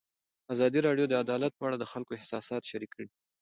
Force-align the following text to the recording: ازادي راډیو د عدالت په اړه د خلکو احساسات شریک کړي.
ازادي 0.53 0.79
راډیو 0.87 1.05
د 1.09 1.13
عدالت 1.23 1.53
په 1.55 1.63
اړه 1.67 1.77
د 1.79 1.85
خلکو 1.91 2.15
احساسات 2.19 2.61
شریک 2.71 2.89
کړي. 2.95 3.07